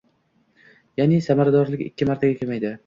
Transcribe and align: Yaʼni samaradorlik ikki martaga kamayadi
Yaʼni 1.01 1.21
samaradorlik 1.27 1.87
ikki 1.91 2.11
martaga 2.13 2.43
kamayadi 2.43 2.79